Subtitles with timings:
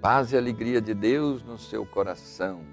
[0.00, 2.64] Paz e alegria de Deus no seu coração.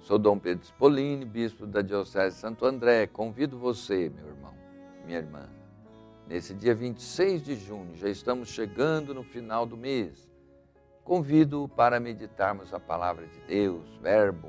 [0.00, 3.06] Sou Dom Pedro Spolini, bispo da Diocese de Santo André.
[3.06, 4.54] Convido você, meu irmão,
[5.04, 5.46] minha irmã,
[6.26, 10.26] nesse dia 26 de junho, já estamos chegando no final do mês.
[11.04, 14.48] Convido para meditarmos a palavra de Deus, Verbo.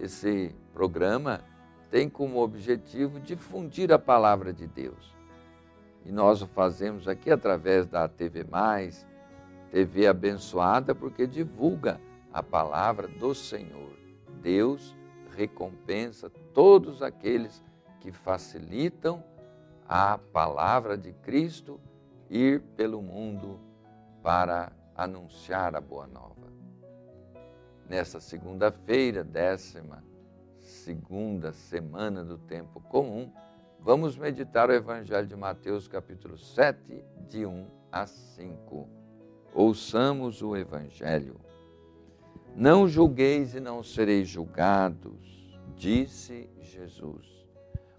[0.00, 1.44] Esse programa
[1.88, 5.14] tem como objetivo difundir a palavra de Deus.
[6.04, 9.06] E nós o fazemos aqui através da TV Mais,
[9.72, 11.98] TV abençoada porque divulga
[12.30, 13.96] a palavra do Senhor.
[14.42, 14.94] Deus
[15.34, 17.64] recompensa todos aqueles
[17.98, 19.24] que facilitam
[19.88, 21.80] a palavra de Cristo
[22.28, 23.58] ir pelo mundo
[24.22, 26.52] para anunciar a boa nova.
[27.88, 30.04] Nessa segunda-feira, décima
[30.58, 33.32] segunda semana do tempo comum,
[33.80, 39.01] vamos meditar o Evangelho de Mateus, capítulo 7, de 1 a 5.
[39.54, 41.36] Ouçamos o Evangelho.
[42.56, 47.26] Não julgueis e não sereis julgados, disse Jesus.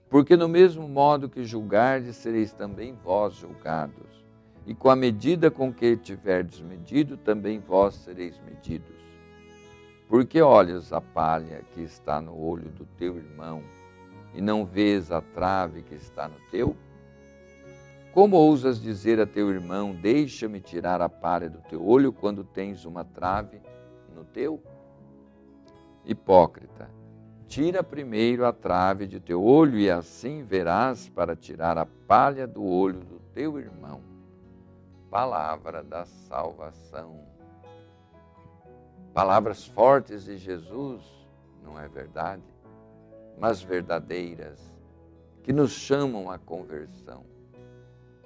[0.09, 4.23] Porque no mesmo modo que julgardes, sereis também vós julgados.
[4.65, 8.95] E com a medida com que tiverdes medido, também vós sereis medidos.
[10.07, 13.63] Porque olhas a palha que está no olho do teu irmão,
[14.33, 16.75] e não vês a trave que está no teu?
[18.13, 22.85] Como ousas dizer a teu irmão: Deixa-me tirar a palha do teu olho quando tens
[22.85, 23.59] uma trave
[24.13, 24.61] no teu?
[26.05, 26.91] Hipócrita,
[27.47, 32.63] tira primeiro a trave de teu olho e assim verás para tirar a palha do
[32.63, 34.01] olho do teu irmão.
[35.09, 37.19] Palavra da salvação.
[39.11, 41.01] Palavras fortes de Jesus,
[41.63, 42.43] não é verdade?
[43.39, 44.59] Mas verdadeiras,
[45.41, 47.33] que nos chamam à conversão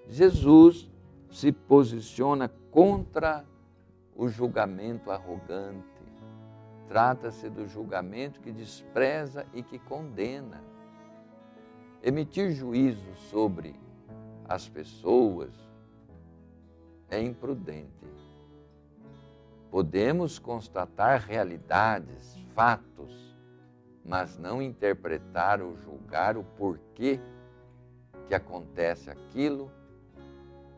[0.10, 0.90] Jesus
[1.30, 3.46] se posiciona contra
[4.16, 5.86] o julgamento arrogante.
[6.88, 10.64] Trata-se do julgamento que despreza e que condena.
[12.02, 13.76] Emitir juízo sobre
[14.48, 15.52] as pessoas
[17.10, 17.92] é imprudente.
[19.70, 23.38] Podemos constatar realidades, fatos,
[24.04, 27.20] mas não interpretar ou julgar o porquê
[28.28, 29.70] que acontece aquilo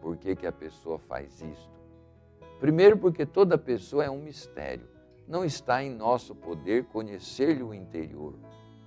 [0.02, 1.80] por que, que a pessoa faz isto?
[2.60, 4.88] Primeiro, porque toda pessoa é um mistério.
[5.28, 8.34] Não está em nosso poder conhecer-lhe o interior,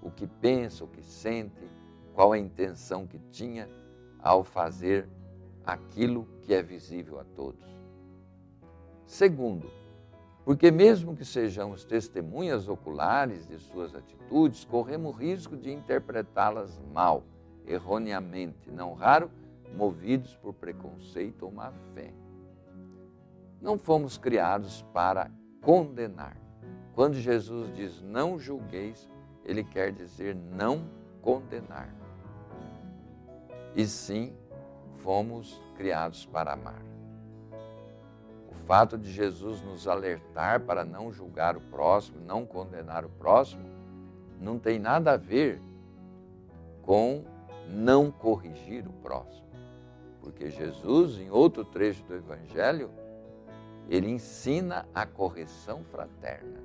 [0.02, 1.62] o que pensa, o que sente,
[2.14, 3.68] qual a intenção que tinha
[4.18, 5.08] ao fazer
[5.64, 7.64] aquilo que é visível a todos.
[9.06, 9.70] Segundo,
[10.44, 17.22] porque mesmo que sejamos testemunhas oculares de suas atitudes, corremos risco de interpretá-las mal,
[17.66, 19.30] erroneamente, não raro
[19.76, 22.12] movidos por preconceito ou má fé.
[23.60, 26.36] Não fomos criados para condenar.
[26.94, 29.08] Quando Jesus diz não julgueis,
[29.44, 30.84] ele quer dizer não
[31.20, 31.88] condenar.
[33.74, 34.34] E sim,
[34.98, 36.82] fomos criados para amar.
[38.50, 43.64] O fato de Jesus nos alertar para não julgar o próximo, não condenar o próximo,
[44.40, 45.60] não tem nada a ver
[46.82, 47.24] com
[47.68, 49.46] não corrigir o próximo.
[50.22, 52.90] Porque Jesus, em outro trecho do Evangelho,
[53.88, 56.60] ele ensina a correção fraterna.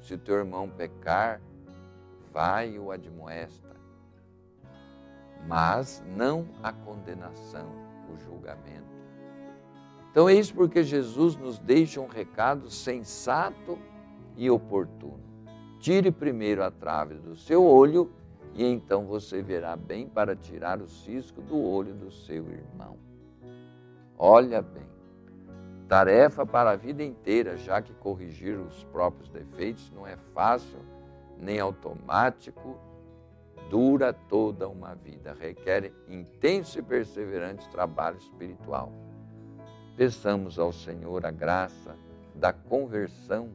[0.00, 1.40] Se teu irmão pecar,
[2.32, 3.76] vai e o admoesta.
[5.46, 7.70] Mas não a condenação,
[8.12, 8.88] o julgamento.
[10.10, 13.78] Então é isso porque Jesus nos deixa um recado sensato
[14.36, 15.20] e oportuno.
[15.78, 18.10] Tire primeiro a trave do seu olho
[18.58, 22.96] e então você verá bem para tirar o cisco do olho do seu irmão.
[24.18, 24.82] Olha bem,
[25.86, 30.80] tarefa para a vida inteira, já que corrigir os próprios defeitos não é fácil
[31.38, 32.76] nem automático,
[33.70, 38.90] dura toda uma vida, requer intenso e perseverante trabalho espiritual.
[39.96, 41.94] Peçamos ao Senhor a graça
[42.34, 43.50] da conversão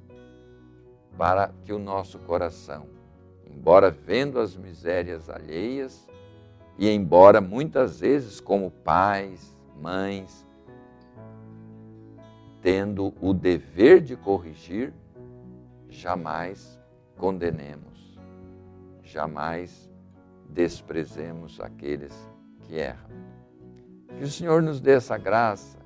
[1.18, 3.03] para que o nosso coração
[3.64, 6.06] embora vendo as misérias alheias
[6.78, 10.46] e embora muitas vezes como pais, mães,
[12.62, 14.94] tendo o dever de corrigir,
[15.88, 16.78] jamais
[17.16, 18.20] condenemos,
[19.02, 19.90] jamais
[20.50, 22.14] desprezemos aqueles
[22.64, 23.10] que erram.
[24.18, 25.80] Que o Senhor nos dê essa graça,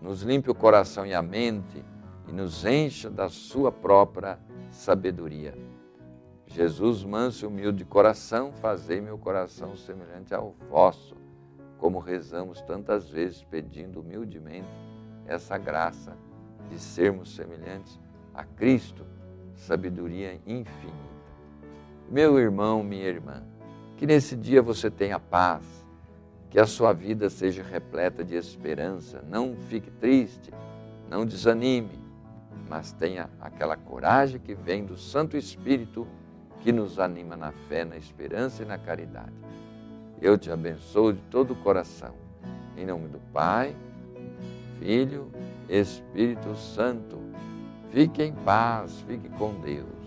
[0.00, 1.84] nos limpe o coração e a mente
[2.28, 4.38] e nos encha da sua própria
[4.70, 5.66] sabedoria
[6.48, 11.14] Jesus, manso e humilde de coração, fazei meu coração semelhante ao vosso,
[11.76, 14.68] como rezamos tantas vezes pedindo humildemente
[15.26, 16.16] essa graça
[16.70, 18.00] de sermos semelhantes
[18.34, 19.04] a Cristo,
[19.54, 21.18] sabedoria infinita.
[22.10, 23.42] Meu irmão, minha irmã,
[23.96, 25.64] que nesse dia você tenha paz,
[26.48, 30.50] que a sua vida seja repleta de esperança, não fique triste,
[31.10, 32.02] não desanime,
[32.68, 36.06] mas tenha aquela coragem que vem do Santo Espírito
[36.60, 39.32] que nos anima na fé, na esperança e na caridade.
[40.20, 42.14] Eu te abençoo de todo o coração.
[42.76, 43.74] Em nome do Pai,
[44.78, 45.30] Filho,
[45.68, 47.18] Espírito Santo.
[47.90, 49.97] Fique em paz, fique com Deus.